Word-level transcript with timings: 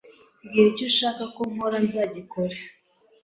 Mbwira 0.43 0.67
icyo 0.71 0.85
ushaka 0.91 1.23
ko 1.35 1.41
nkora 1.51 1.77
nzagikora. 1.87 2.57